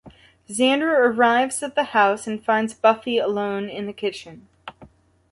[0.49, 4.47] Xander arrives at the house and finds Buffy alone in the kitchen.